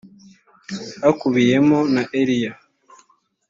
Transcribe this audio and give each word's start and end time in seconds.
hakubiyemo 1.03 1.77
na 1.93 2.03
eliya. 2.19 2.53